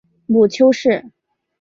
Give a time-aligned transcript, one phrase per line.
[0.25, 1.11] 母丘氏。